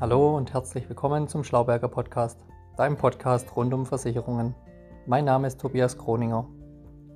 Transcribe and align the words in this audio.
Hallo 0.00 0.34
und 0.34 0.54
herzlich 0.54 0.88
willkommen 0.88 1.28
zum 1.28 1.44
Schlauberger 1.44 1.88
Podcast, 1.88 2.40
deinem 2.78 2.96
Podcast 2.96 3.54
rund 3.54 3.74
um 3.74 3.84
Versicherungen. 3.84 4.54
Mein 5.04 5.26
Name 5.26 5.46
ist 5.46 5.60
Tobias 5.60 5.98
Kroninger 5.98 6.48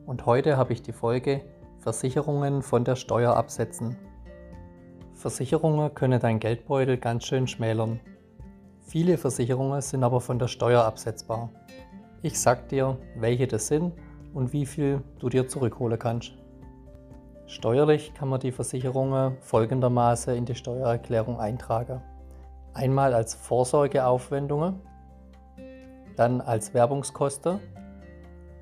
und 0.04 0.26
heute 0.26 0.58
habe 0.58 0.74
ich 0.74 0.82
die 0.82 0.92
Folge 0.92 1.40
Versicherungen 1.78 2.60
von 2.60 2.84
der 2.84 2.96
Steuer 2.96 3.34
absetzen. 3.38 3.96
Versicherungen 5.14 5.94
können 5.94 6.20
dein 6.20 6.40
Geldbeutel 6.40 6.98
ganz 6.98 7.24
schön 7.24 7.46
schmälern. 7.46 8.00
Viele 8.82 9.16
Versicherungen 9.16 9.80
sind 9.80 10.04
aber 10.04 10.20
von 10.20 10.38
der 10.38 10.48
Steuer 10.48 10.84
absetzbar. 10.84 11.48
Ich 12.20 12.38
sag 12.38 12.68
dir, 12.68 12.98
welche 13.16 13.46
das 13.46 13.66
sind 13.66 13.94
und 14.34 14.52
wie 14.52 14.66
viel 14.66 15.02
du 15.20 15.30
dir 15.30 15.48
zurückholen 15.48 15.98
kannst. 15.98 16.34
Steuerlich 17.46 18.12
kann 18.12 18.28
man 18.28 18.40
die 18.40 18.52
Versicherungen 18.52 19.38
folgendermaßen 19.40 20.34
in 20.34 20.44
die 20.44 20.54
Steuererklärung 20.54 21.40
eintragen. 21.40 22.02
Einmal 22.74 23.14
als 23.14 23.34
Vorsorgeaufwendungen, 23.34 24.80
dann 26.16 26.40
als 26.40 26.74
Werbungskosten 26.74 27.60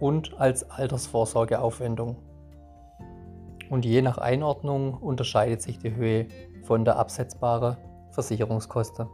und 0.01 0.39
als 0.39 0.71
Altersvorsorgeaufwendung. 0.71 2.17
Und 3.71 3.87
je 3.87 4.03
nach 4.03 4.19
Einordnung 4.19 4.95
unterscheidet 4.95 5.63
sich 5.63 5.79
die 5.79 5.95
Höhe 5.95 6.29
von 6.63 6.85
der 6.85 6.97
absetzbaren 6.97 7.79
Versicherungskosten. 8.11 9.09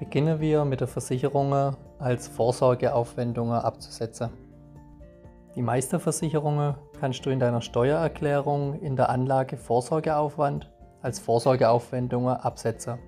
Beginnen 0.00 0.40
wir 0.40 0.64
mit 0.64 0.80
der 0.80 0.88
Versicherung 0.88 1.76
als 2.00 2.26
Vorsorgeaufwendungen 2.26 3.60
abzusetzen. 3.60 4.30
Die 5.54 5.62
meisten 5.62 6.00
Versicherungen 6.00 6.74
kannst 6.98 7.24
du 7.24 7.30
in 7.30 7.38
deiner 7.38 7.60
Steuererklärung 7.60 8.74
in 8.80 8.96
der 8.96 9.08
Anlage 9.08 9.56
Vorsorgeaufwand 9.56 10.68
als 11.00 11.20
Vorsorgeaufwendungen 11.20 12.34
absetzen 12.34 12.98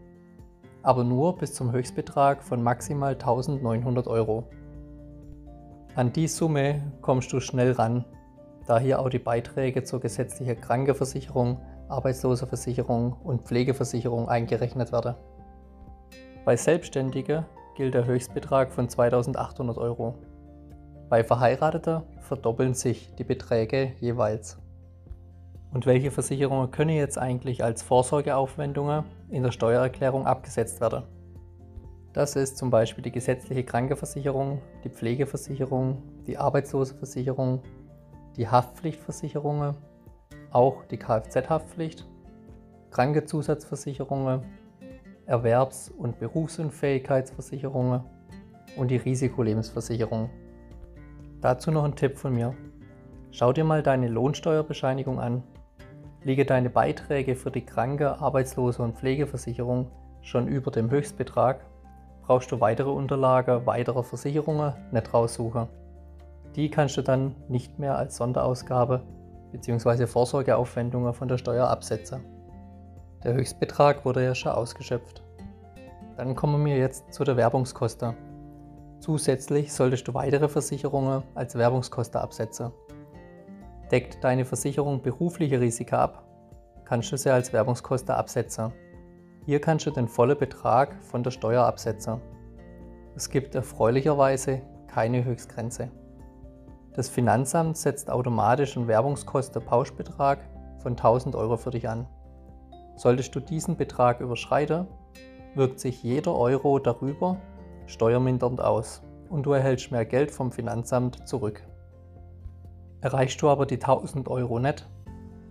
aber 0.82 1.04
nur 1.04 1.36
bis 1.36 1.54
zum 1.54 1.72
Höchstbetrag 1.72 2.42
von 2.42 2.62
maximal 2.62 3.12
1900 3.12 4.06
Euro. 4.06 4.44
An 5.94 6.12
die 6.12 6.28
Summe 6.28 6.92
kommst 7.00 7.32
du 7.32 7.40
schnell 7.40 7.72
ran, 7.72 8.04
da 8.66 8.78
hier 8.78 9.00
auch 9.00 9.08
die 9.08 9.18
Beiträge 9.18 9.82
zur 9.82 10.00
gesetzlichen 10.00 10.60
Krankenversicherung, 10.60 11.60
Arbeitslosenversicherung 11.88 13.14
und 13.24 13.42
Pflegeversicherung 13.42 14.28
eingerechnet 14.28 14.92
werden. 14.92 15.16
Bei 16.44 16.56
Selbstständigen 16.56 17.44
gilt 17.74 17.94
der 17.94 18.06
Höchstbetrag 18.06 18.70
von 18.70 18.88
2800 18.88 19.76
Euro. 19.78 20.14
Bei 21.08 21.24
Verheirateten 21.24 22.02
verdoppeln 22.20 22.74
sich 22.74 23.12
die 23.16 23.24
Beträge 23.24 23.92
jeweils. 23.98 24.59
Und 25.72 25.86
welche 25.86 26.10
Versicherungen 26.10 26.70
können 26.70 26.96
jetzt 26.96 27.16
eigentlich 27.16 27.62
als 27.62 27.82
Vorsorgeaufwendungen 27.82 29.04
in 29.28 29.44
der 29.44 29.52
Steuererklärung 29.52 30.26
abgesetzt 30.26 30.80
werden? 30.80 31.04
Das 32.12 32.34
ist 32.34 32.58
zum 32.58 32.70
Beispiel 32.70 33.04
die 33.04 33.12
gesetzliche 33.12 33.62
Krankenversicherung, 33.62 34.60
die 34.82 34.88
Pflegeversicherung, 34.88 36.02
die 36.26 36.38
Arbeitslosenversicherung, 36.38 37.62
die 38.36 38.48
Haftpflichtversicherungen, 38.48 39.76
auch 40.50 40.84
die 40.86 40.96
Kfz-Haftpflicht, 40.96 42.04
Krankenzusatzversicherungen, 42.90 44.42
Erwerbs- 45.26 45.92
und 45.96 46.18
Berufsunfähigkeitsversicherungen 46.18 48.02
und 48.76 48.90
die 48.90 48.96
Risikolebensversicherung. 48.96 50.30
Dazu 51.40 51.70
noch 51.70 51.84
ein 51.84 51.94
Tipp 51.94 52.18
von 52.18 52.34
mir. 52.34 52.54
Schau 53.30 53.52
dir 53.52 53.62
mal 53.62 53.84
deine 53.84 54.08
Lohnsteuerbescheinigung 54.08 55.20
an 55.20 55.44
Liege 56.22 56.44
deine 56.44 56.68
Beiträge 56.68 57.34
für 57.34 57.50
die 57.50 57.64
Kranke-, 57.64 58.20
Arbeitslose- 58.20 58.82
und 58.82 58.96
Pflegeversicherung 58.96 59.90
schon 60.20 60.48
über 60.48 60.70
dem 60.70 60.90
Höchstbetrag, 60.90 61.64
brauchst 62.22 62.52
du 62.52 62.60
weitere 62.60 62.90
Unterlagen 62.90 63.64
weiterer 63.64 64.04
Versicherungen 64.04 64.74
nicht 64.92 65.12
raussuchen. 65.14 65.68
Die 66.56 66.70
kannst 66.70 66.96
du 66.96 67.02
dann 67.02 67.34
nicht 67.48 67.78
mehr 67.78 67.96
als 67.96 68.16
Sonderausgabe 68.16 69.02
bzw. 69.52 70.06
Vorsorgeaufwendungen 70.06 71.14
von 71.14 71.28
der 71.28 71.38
Steuer 71.38 71.68
absetzen. 71.68 72.24
Der 73.24 73.34
Höchstbetrag 73.34 74.04
wurde 74.04 74.24
ja 74.24 74.34
schon 74.34 74.52
ausgeschöpft. 74.52 75.22
Dann 76.16 76.34
kommen 76.34 76.64
wir 76.66 76.76
jetzt 76.76 77.12
zu 77.14 77.24
der 77.24 77.36
Werbungskosten. 77.36 78.14
Zusätzlich 79.00 79.72
solltest 79.72 80.06
du 80.06 80.12
weitere 80.12 80.48
Versicherungen 80.48 81.22
als 81.34 81.54
Werbungskosten 81.54 82.20
absetzen. 82.20 82.72
Deckt 83.90 84.22
deine 84.22 84.44
Versicherung 84.44 85.02
berufliche 85.02 85.60
Risiken 85.60 85.96
ab, 85.96 86.24
kannst 86.84 87.10
du 87.10 87.16
sie 87.16 87.32
als 87.32 87.52
Werbungskosten 87.52 88.14
absetzen. 88.14 88.72
Hier 89.46 89.60
kannst 89.60 89.86
du 89.86 89.90
den 89.90 90.06
vollen 90.06 90.38
Betrag 90.38 91.02
von 91.02 91.24
der 91.24 91.32
Steuer 91.32 91.64
absetzen. 91.64 92.20
Es 93.16 93.30
gibt 93.30 93.54
erfreulicherweise 93.56 94.62
keine 94.86 95.24
Höchstgrenze. 95.24 95.90
Das 96.94 97.08
Finanzamt 97.08 97.76
setzt 97.76 98.10
automatisch 98.10 98.76
einen 98.76 98.86
Werbungskosten-Pauschbetrag 98.86 100.38
von 100.78 100.92
1000 100.92 101.34
Euro 101.34 101.56
für 101.56 101.70
dich 101.70 101.88
an. 101.88 102.06
Solltest 102.96 103.34
du 103.34 103.40
diesen 103.40 103.76
Betrag 103.76 104.20
überschreiten, 104.20 104.86
wirkt 105.54 105.80
sich 105.80 106.02
jeder 106.02 106.36
Euro 106.36 106.78
darüber 106.78 107.38
steuermindernd 107.86 108.60
aus 108.60 109.02
und 109.30 109.44
du 109.44 109.52
erhältst 109.52 109.90
mehr 109.90 110.04
Geld 110.04 110.30
vom 110.30 110.52
Finanzamt 110.52 111.26
zurück. 111.26 111.62
Erreichst 113.02 113.40
du 113.40 113.48
aber 113.48 113.64
die 113.64 113.76
1000 113.76 114.28
Euro 114.28 114.58
nicht, 114.58 114.86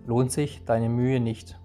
lohnt 0.06 0.30
sich 0.30 0.64
deine 0.64 0.88
Mühe 0.88 1.18
nicht. 1.18 1.58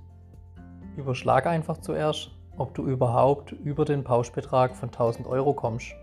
Überschlag 0.98 1.46
einfach 1.46 1.78
zuerst, 1.78 2.32
ob 2.58 2.74
du 2.74 2.86
überhaupt 2.86 3.52
über 3.52 3.86
den 3.86 4.04
Pauschbetrag 4.04 4.76
von 4.76 4.90
1000 4.90 5.28
Euro 5.28 5.54
kommst. 5.54 5.94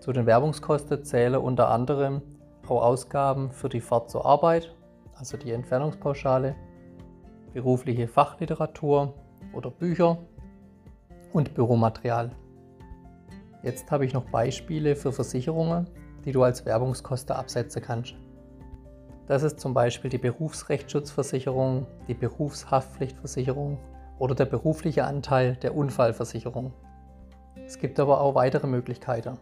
Zu 0.00 0.12
den 0.12 0.26
Werbungskosten 0.26 1.04
zählen 1.04 1.40
unter 1.40 1.68
anderem 1.68 2.22
auch 2.66 2.82
Ausgaben 2.82 3.50
für 3.50 3.68
die 3.68 3.80
Fahrt 3.80 4.10
zur 4.10 4.24
Arbeit, 4.24 4.74
also 5.14 5.36
die 5.36 5.52
Entfernungspauschale, 5.52 6.54
berufliche 7.52 8.08
Fachliteratur 8.08 9.14
oder 9.52 9.70
Bücher 9.70 10.18
und 11.32 11.54
Büromaterial. 11.54 12.30
Jetzt 13.62 13.90
habe 13.90 14.04
ich 14.04 14.14
noch 14.14 14.24
Beispiele 14.30 14.96
für 14.96 15.12
Versicherungen, 15.12 15.88
die 16.24 16.32
du 16.32 16.42
als 16.42 16.64
Werbungskosten 16.64 17.34
absetzen 17.34 17.82
kannst. 17.82 18.14
Das 19.26 19.42
ist 19.42 19.58
zum 19.58 19.74
Beispiel 19.74 20.08
die 20.08 20.18
Berufsrechtsschutzversicherung, 20.18 21.86
die 22.06 22.14
Berufshaftpflichtversicherung 22.14 23.78
oder 24.18 24.34
der 24.34 24.44
berufliche 24.44 25.04
Anteil 25.04 25.56
der 25.56 25.76
Unfallversicherung. 25.76 26.72
Es 27.66 27.78
gibt 27.78 27.98
aber 27.98 28.20
auch 28.20 28.36
weitere 28.36 28.68
Möglichkeiten. 28.68 29.38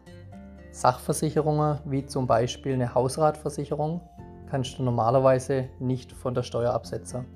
Sachversicherungen 0.72 1.80
wie 1.84 2.06
zum 2.06 2.26
Beispiel 2.26 2.72
eine 2.72 2.94
Hausratversicherung 2.94 4.00
kannst 4.48 4.78
du 4.78 4.82
normalerweise 4.82 5.68
nicht 5.78 6.12
von 6.12 6.34
der 6.34 6.42
Steuer 6.42 6.72
absetzen. 6.72 7.26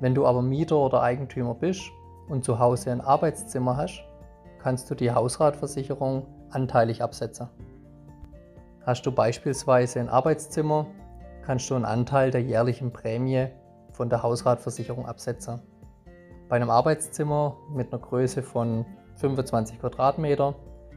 Wenn 0.00 0.14
du 0.14 0.26
aber 0.26 0.42
Mieter 0.42 0.76
oder 0.76 1.02
Eigentümer 1.02 1.54
bist 1.54 1.82
und 2.28 2.44
zu 2.44 2.58
Hause 2.58 2.92
ein 2.92 3.00
Arbeitszimmer 3.00 3.76
hast, 3.76 4.04
kannst 4.58 4.90
du 4.90 4.94
die 4.94 5.10
Hausratversicherung 5.10 6.26
anteilig 6.50 7.02
absetzen. 7.02 7.48
Hast 8.84 9.06
du 9.06 9.12
beispielsweise 9.12 10.00
ein 10.00 10.08
Arbeitszimmer 10.10 10.86
kannst 11.44 11.68
du 11.68 11.74
einen 11.74 11.84
Anteil 11.84 12.30
der 12.30 12.42
jährlichen 12.42 12.92
Prämie 12.92 13.48
von 13.92 14.08
der 14.08 14.22
Hausratversicherung 14.22 15.06
absetzen. 15.06 15.60
Bei 16.48 16.56
einem 16.56 16.70
Arbeitszimmer 16.70 17.56
mit 17.70 17.92
einer 17.92 18.00
Größe 18.00 18.42
von 18.42 18.86
25 19.16 19.78
Quadratmeter 19.80 20.54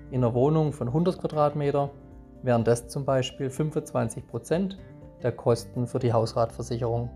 in 0.09 0.23
einer 0.23 0.33
Wohnung 0.33 0.71
von 0.71 0.87
100 0.87 1.19
Quadratmeter 1.19 1.89
wären 2.43 2.63
das 2.63 2.87
zum 2.87 3.03
Beispiel 3.03 3.49
25 3.49 4.25
Prozent 4.25 4.77
der 5.21 5.33
Kosten 5.33 5.85
für 5.85 5.99
die 5.99 6.13
Hausratversicherung. 6.13 7.09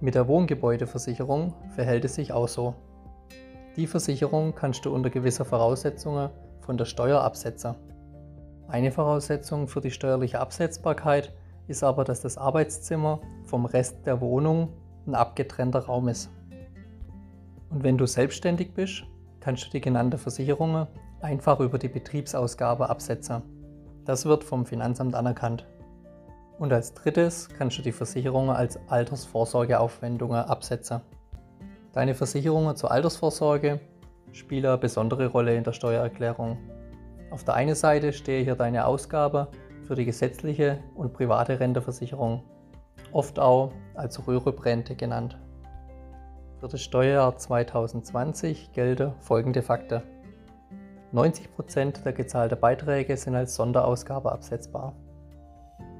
Mit 0.00 0.14
der 0.14 0.28
Wohngebäudeversicherung 0.28 1.54
verhält 1.74 2.04
es 2.04 2.14
sich 2.14 2.32
auch 2.32 2.48
so. 2.48 2.74
Die 3.76 3.86
Versicherung 3.86 4.54
kannst 4.54 4.84
du 4.84 4.94
unter 4.94 5.10
gewisser 5.10 5.44
Voraussetzungen 5.44 6.30
von 6.60 6.76
der 6.76 6.84
Steuer 6.84 7.20
absetzen. 7.22 7.74
Eine 8.68 8.92
Voraussetzung 8.92 9.66
für 9.66 9.80
die 9.80 9.90
steuerliche 9.90 10.40
Absetzbarkeit 10.40 11.32
ist 11.68 11.82
aber, 11.82 12.04
dass 12.04 12.20
das 12.20 12.38
Arbeitszimmer 12.38 13.20
vom 13.44 13.64
Rest 13.64 14.06
der 14.06 14.20
Wohnung 14.20 14.70
ein 15.06 15.14
abgetrennter 15.14 15.80
Raum 15.80 16.08
ist. 16.08 16.30
Und 17.70 17.82
wenn 17.82 17.96
du 17.98 18.06
selbstständig 18.06 18.74
bist, 18.74 19.04
kannst 19.40 19.66
du 19.66 19.70
die 19.70 19.80
genannte 19.80 20.18
Versicherung 20.18 20.86
einfach 21.20 21.60
über 21.60 21.78
die 21.78 21.88
Betriebsausgabe 21.88 22.88
absetzen. 22.90 23.42
Das 24.04 24.26
wird 24.26 24.44
vom 24.44 24.66
Finanzamt 24.66 25.14
anerkannt. 25.14 25.66
Und 26.58 26.72
als 26.72 26.94
drittes 26.94 27.48
kannst 27.56 27.78
du 27.78 27.82
die 27.82 27.92
Versicherung 27.92 28.50
als 28.50 28.78
Altersvorsorgeaufwendungen 28.88 30.44
absetzen. 30.44 31.00
Deine 31.92 32.14
Versicherungen 32.14 32.76
zur 32.76 32.90
Altersvorsorge 32.90 33.80
spielen 34.32 34.66
eine 34.66 34.78
besondere 34.78 35.26
Rolle 35.26 35.56
in 35.56 35.64
der 35.64 35.72
Steuererklärung. 35.72 36.58
Auf 37.30 37.44
der 37.44 37.54
einen 37.54 37.74
Seite 37.74 38.12
stehe 38.12 38.44
hier 38.44 38.54
deine 38.54 38.86
Ausgabe 38.86 39.48
für 39.92 39.96
die 39.96 40.06
gesetzliche 40.06 40.78
und 40.94 41.12
private 41.12 41.60
Renteversicherung, 41.60 42.44
oft 43.12 43.38
auch 43.38 43.72
als 43.94 44.26
Rürup-Rente 44.26 44.96
genannt. 44.96 45.38
Für 46.60 46.68
das 46.68 46.80
Steuerjahr 46.80 47.36
2020 47.36 48.72
gelten 48.72 49.12
folgende 49.20 49.60
Fakten. 49.60 50.00
90% 51.12 52.04
der 52.04 52.14
gezahlten 52.14 52.58
Beiträge 52.58 53.18
sind 53.18 53.34
als 53.34 53.54
Sonderausgabe 53.54 54.32
absetzbar. 54.32 54.94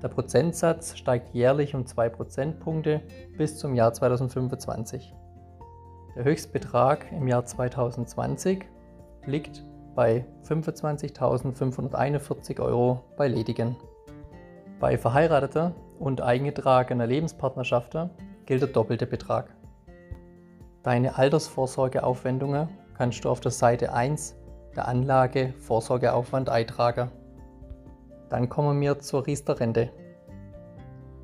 Der 0.02 0.08
Prozentsatz 0.08 0.96
steigt 0.96 1.34
jährlich 1.34 1.74
um 1.74 1.84
2 1.84 2.08
Prozentpunkte 2.08 3.02
bis 3.36 3.58
zum 3.58 3.74
Jahr 3.74 3.92
2025. 3.92 5.14
Der 6.16 6.24
Höchstbetrag 6.24 7.12
im 7.12 7.28
Jahr 7.28 7.44
2020 7.44 8.64
liegt 9.26 9.62
bei 9.94 10.24
25.541 10.48 12.60
Euro 12.60 13.04
bei 13.16 13.28
Ledigen. 13.28 13.76
Bei 14.80 14.98
verheirateten 14.98 15.74
und 15.98 16.20
eingetragener 16.20 17.06
Lebenspartnerschaften 17.06 18.10
gilt 18.46 18.62
der 18.62 18.68
doppelte 18.68 19.06
Betrag. 19.06 19.54
Deine 20.82 21.16
Altersvorsorgeaufwendungen 21.16 22.68
kannst 22.96 23.24
du 23.24 23.30
auf 23.30 23.40
der 23.40 23.52
Seite 23.52 23.92
1 23.92 24.36
der 24.74 24.88
Anlage 24.88 25.54
Vorsorgeaufwand 25.60 26.48
eintragen. 26.48 27.10
Dann 28.28 28.48
kommen 28.48 28.80
wir 28.80 28.98
zur 28.98 29.26
Riester-Rente. 29.26 29.90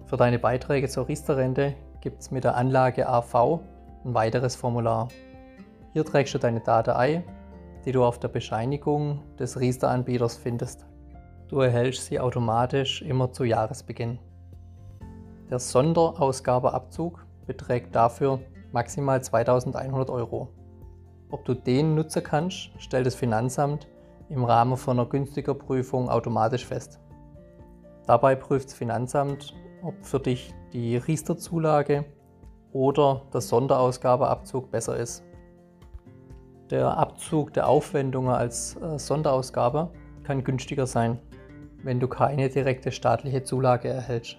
Für 0.07 0.17
deine 0.17 0.39
Beiträge 0.39 0.89
zur 0.89 1.09
Riester-Rente 1.09 1.75
gibt 2.01 2.21
es 2.21 2.31
mit 2.31 2.45
der 2.45 2.55
Anlage 2.55 3.09
AV 3.09 3.61
ein 4.05 4.15
weiteres 4.15 4.55
Formular. 4.55 5.09
Hier 5.93 6.05
trägst 6.05 6.35
du 6.35 6.39
deine 6.39 6.61
Daten 6.61 6.91
ein, 6.91 7.25
die 7.89 7.93
du 7.93 8.05
auf 8.05 8.19
der 8.19 8.29
Bescheinigung 8.29 9.23
des 9.39 9.59
Riester-Anbieters 9.59 10.37
findest. 10.37 10.85
Du 11.49 11.61
erhältst 11.61 12.05
sie 12.05 12.21
automatisch 12.21 13.01
immer 13.01 13.33
zu 13.33 13.45
Jahresbeginn. 13.45 14.19
Der 15.49 15.59
Sonderausgabeabzug 15.59 17.25
beträgt 17.47 17.97
dafür 17.97 18.41
maximal 18.73 19.23
2100 19.23 20.11
Euro. 20.11 20.49
Ob 21.31 21.47
du 21.47 21.55
den 21.55 21.95
nutzen 21.95 22.23
kannst, 22.23 22.73
stellt 22.77 23.07
das 23.07 23.15
Finanzamt 23.15 23.89
im 24.29 24.45
Rahmen 24.45 24.77
von 24.77 25.01
einer 25.01 25.09
günstiger 25.09 25.55
Prüfung 25.55 26.11
automatisch 26.11 26.67
fest. 26.67 27.01
Dabei 28.07 28.35
prüft 28.35 28.67
das 28.67 28.75
Finanzamt, 28.75 29.55
ob 29.83 29.95
für 30.05 30.21
dich 30.21 30.53
die 30.75 30.99
Riester-Zulage 30.99 32.05
oder 32.71 33.23
der 33.33 33.41
Sonderausgabeabzug 33.41 34.71
besser 34.71 34.99
ist. 34.99 35.25
Der 36.71 36.99
Abzug 36.99 37.55
der 37.55 37.67
Aufwendungen 37.67 38.35
als 38.35 38.77
äh, 38.77 38.99
Sonderausgabe 38.99 39.91
kann 40.25 40.45
günstiger 40.45 40.87
sein, 40.87 41.19
wenn 41.83 41.99
du 41.99 42.09
keine 42.09 42.51
direkte 42.51 42.93
staatliche 42.93 43.43
Zulage 43.43 43.89
erhältst. 43.89 44.37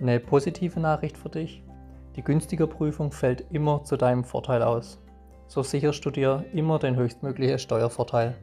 Eine 0.00 0.20
positive 0.20 0.78
Nachricht 0.78 1.16
für 1.16 1.30
dich, 1.30 1.64
die 2.14 2.22
günstige 2.22 2.66
Prüfung 2.66 3.10
fällt 3.10 3.46
immer 3.50 3.82
zu 3.82 3.96
deinem 3.96 4.22
Vorteil 4.22 4.62
aus. 4.62 5.00
So 5.48 5.62
sicherst 5.62 6.04
du 6.04 6.10
dir 6.10 6.44
immer 6.52 6.78
den 6.78 6.94
höchstmöglichen 6.94 7.58
Steuervorteil. 7.58 8.34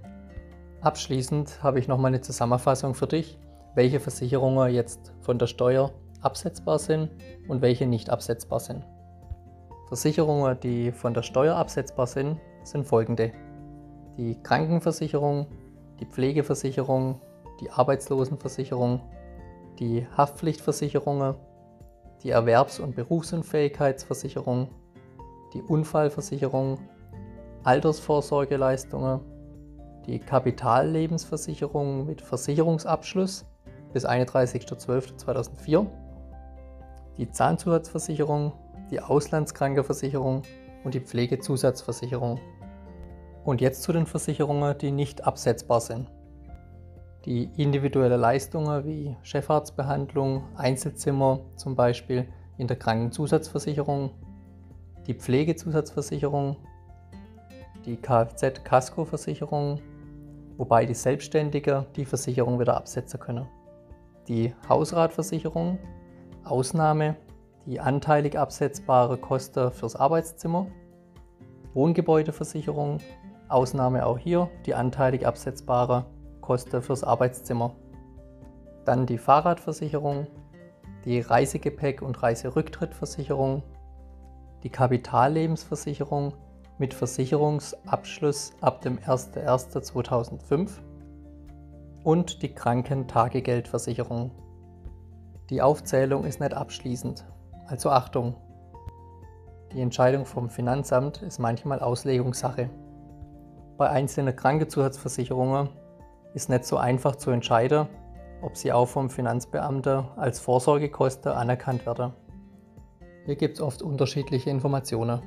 Abschließend 0.82 1.64
habe 1.64 1.80
ich 1.80 1.88
noch 1.88 1.98
mal 1.98 2.10
eine 2.10 2.22
Zusammenfassung 2.22 2.96
für 2.96 3.08
dich, 3.08 3.38
welche 3.76 4.00
Versicherungen 4.00 4.74
jetzt 4.74 5.14
von 5.22 5.38
der 5.38 5.48
Steuer 5.48 5.92
absetzbar 6.22 6.80
sind 6.80 7.10
und 7.48 7.62
welche 7.62 7.88
nicht 7.88 8.10
absetzbar 8.10 8.60
sind. 8.60 8.84
Versicherungen, 9.88 10.60
die 10.60 10.92
von 10.92 11.14
der 11.14 11.24
Steuer 11.24 11.56
absetzbar 11.56 12.08
sind, 12.08 12.40
sind 12.70 12.86
folgende. 12.86 13.32
Die 14.18 14.42
Krankenversicherung, 14.42 15.48
die 16.00 16.06
Pflegeversicherung, 16.06 17.22
die 17.60 17.70
Arbeitslosenversicherung, 17.72 19.02
die 19.80 20.06
Haftpflichtversicherungen, 20.16 21.36
die 22.24 22.32
Erwerbs- 22.32 22.80
und 22.80 22.96
Berufsunfähigkeitsversicherung, 22.96 24.70
die 25.54 25.62
Unfallversicherung, 25.62 26.80
Altersvorsorgeleistungen, 27.64 29.22
die 30.06 30.20
Kapitallebensversicherung 30.20 32.06
mit 32.06 32.22
Versicherungsabschluss 32.22 33.46
bis 33.94 34.06
31.12.2004, 34.06 35.86
die 37.18 37.30
Zahnzusatzversicherung, 37.30 38.54
die 38.92 39.00
Auslandskrankenversicherung 39.00 40.44
und 40.84 40.94
die 40.94 41.02
Pflegezusatzversicherung. 41.02 42.40
Und 43.44 43.62
jetzt 43.62 43.84
zu 43.84 43.94
den 43.94 44.06
Versicherungen, 44.06 44.78
die 44.78 44.92
nicht 44.92 45.26
absetzbar 45.26 45.82
sind. 45.82 46.10
Die 47.26 47.50
individuelle 47.58 48.18
Leistungen 48.18 48.86
wie 48.86 49.16
Chefarztbehandlung, 49.24 50.44
Einzelzimmer 50.56 51.42
zum 51.56 51.76
Beispiel 51.76 52.28
in 52.58 52.68
der 52.68 52.78
Krankenzusatzversicherung, 52.78 54.12
die 55.08 55.14
Pflegezusatzversicherung, 55.14 56.58
die 57.86 57.98
Kfz-Kaskoversicherung, 57.98 59.82
wobei 60.58 60.86
die 60.86 60.94
Selbstständiger 60.94 61.86
die 61.96 62.06
Versicherung 62.06 62.60
wieder 62.60 62.78
absetzen 62.78 63.20
können. 63.20 63.48
Die 64.28 64.54
Hausratversicherung, 64.68 65.80
Ausnahme 66.44 67.16
die 67.66 67.80
anteilig 67.80 68.38
absetzbare 68.38 69.18
Kosten 69.18 69.72
fürs 69.72 69.96
Arbeitszimmer, 69.96 70.68
Wohngebäudeversicherung, 71.74 73.00
Ausnahme 73.50 74.06
auch 74.06 74.18
hier 74.18 74.50
die 74.66 74.76
anteilig 74.76 75.26
absetzbare 75.26 76.06
Kosten 76.42 76.82
fürs 76.82 77.04
Arbeitszimmer. 77.04 77.76
Dann 78.86 79.06
die 79.06 79.18
Fahrradversicherung, 79.18 80.28
die 81.06 81.20
Reisegepäck- 81.22 82.02
und 82.02 82.22
Reiserücktrittversicherung, 82.22 83.64
die 84.64 84.70
Kapitallebensversicherung 84.70 86.34
mit 86.78 86.94
Versicherungsabschluss 86.94 88.54
ab 88.62 88.82
dem 88.82 88.98
01.01.2005 89.00 90.70
und 92.04 92.42
die 92.42 92.54
Krankentagegeldversicherung. 92.54 94.32
Die 95.50 95.62
Aufzählung 95.62 96.24
ist 96.24 96.40
nicht 96.40 96.54
abschließend, 96.54 97.26
also 97.68 97.90
Achtung. 97.90 98.36
Die 99.74 99.82
Entscheidung 99.82 100.26
vom 100.26 100.50
Finanzamt 100.50 101.22
ist 101.22 101.40
manchmal 101.40 101.80
Auslegungssache. 101.80 102.70
Bei 103.80 103.92
einzelnen 103.92 104.36
Krankenzusatzversicherungen 104.36 105.70
ist 106.34 106.50
nicht 106.50 106.66
so 106.66 106.76
einfach 106.76 107.16
zu 107.16 107.32
entscheiden, 107.32 107.88
ob 108.42 108.58
sie 108.58 108.74
auch 108.74 108.88
vom 108.88 109.10
Finanzbeamten 109.10 110.04
als 110.18 110.42
Vorsorgekosten 110.42 111.32
anerkannt 111.32 111.86
werden. 111.86 112.12
Hier 113.26 113.38
gibt 113.38 113.56
es 113.56 113.62
oft 113.62 113.82
unterschiedliche 113.82 114.50
Informationen. 114.50 115.22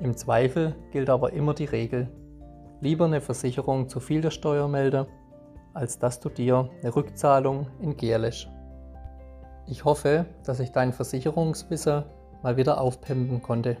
Im 0.00 0.16
Zweifel 0.16 0.74
gilt 0.90 1.08
aber 1.10 1.32
immer 1.32 1.54
die 1.54 1.66
Regel, 1.66 2.08
lieber 2.80 3.04
eine 3.04 3.20
Versicherung 3.20 3.88
zu 3.88 4.00
viel 4.00 4.20
der 4.20 4.32
Steuer 4.32 4.66
melden, 4.66 5.06
als 5.74 6.00
dass 6.00 6.18
du 6.18 6.30
dir 6.30 6.68
eine 6.82 6.96
Rückzahlung 6.96 7.68
entgehen. 7.80 8.32
Ich 9.68 9.84
hoffe, 9.84 10.26
dass 10.42 10.58
ich 10.58 10.72
dein 10.72 10.92
Versicherungswissen 10.92 12.02
mal 12.42 12.56
wieder 12.56 12.80
aufpimpen 12.80 13.42
konnte. 13.42 13.76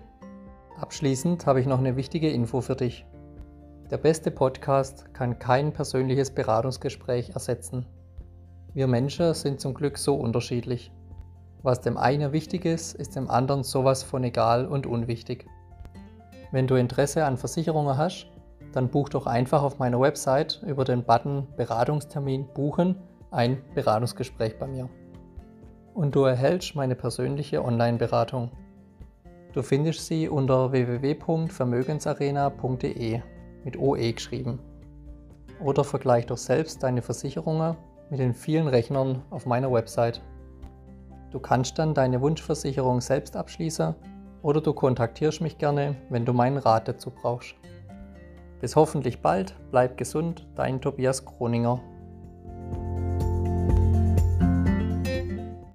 Abschließend 0.80 1.44
habe 1.44 1.60
ich 1.60 1.66
noch 1.66 1.80
eine 1.80 1.96
wichtige 1.96 2.30
Info 2.30 2.60
für 2.60 2.76
dich. 2.76 3.04
Der 3.90 3.96
beste 3.96 4.30
Podcast 4.30 5.14
kann 5.14 5.38
kein 5.38 5.72
persönliches 5.72 6.30
Beratungsgespräch 6.30 7.30
ersetzen. 7.30 7.86
Wir 8.74 8.86
Menschen 8.86 9.32
sind 9.32 9.62
zum 9.62 9.72
Glück 9.72 9.96
so 9.96 10.14
unterschiedlich. 10.14 10.92
Was 11.62 11.80
dem 11.80 11.96
einen 11.96 12.32
wichtig 12.32 12.66
ist, 12.66 12.94
ist 12.94 13.16
dem 13.16 13.30
anderen 13.30 13.64
sowas 13.64 14.02
von 14.02 14.22
egal 14.24 14.66
und 14.66 14.86
unwichtig. 14.86 15.46
Wenn 16.52 16.66
du 16.66 16.74
Interesse 16.74 17.24
an 17.24 17.38
Versicherungen 17.38 17.96
hast, 17.96 18.26
dann 18.72 18.90
buch 18.90 19.08
doch 19.08 19.26
einfach 19.26 19.62
auf 19.62 19.78
meiner 19.78 19.98
Website 19.98 20.62
über 20.66 20.84
den 20.84 21.02
Button 21.02 21.46
Beratungstermin 21.56 22.46
buchen 22.52 22.96
ein 23.30 23.56
Beratungsgespräch 23.74 24.58
bei 24.58 24.66
mir. 24.66 24.90
Und 25.94 26.14
du 26.14 26.24
erhältst 26.24 26.76
meine 26.76 26.94
persönliche 26.94 27.64
Online-Beratung. 27.64 28.50
Du 29.54 29.62
findest 29.62 30.04
sie 30.04 30.28
unter 30.28 30.72
www.vermögensarena.de 30.72 33.22
mit 33.68 33.78
OE 33.78 34.14
geschrieben. 34.14 34.60
Oder 35.60 35.84
vergleich 35.84 36.24
doch 36.24 36.38
selbst 36.38 36.82
deine 36.82 37.02
Versicherungen 37.02 37.76
mit 38.08 38.18
den 38.18 38.32
vielen 38.32 38.66
Rechnern 38.66 39.22
auf 39.28 39.44
meiner 39.44 39.70
Website. 39.70 40.22
Du 41.30 41.38
kannst 41.38 41.78
dann 41.78 41.92
deine 41.92 42.22
Wunschversicherung 42.22 43.02
selbst 43.02 43.36
abschließen 43.36 43.94
oder 44.40 44.62
du 44.62 44.72
kontaktierst 44.72 45.42
mich 45.42 45.58
gerne, 45.58 45.96
wenn 46.08 46.24
du 46.24 46.32
meinen 46.32 46.56
Rat 46.56 46.88
dazu 46.88 47.10
brauchst. 47.10 47.56
Bis 48.62 48.74
hoffentlich 48.74 49.20
bald, 49.20 49.54
bleib 49.70 49.98
gesund, 49.98 50.46
dein 50.54 50.80
Tobias 50.80 51.26
Kroninger. 51.26 51.78